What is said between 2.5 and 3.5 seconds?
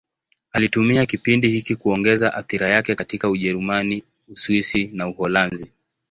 yake katika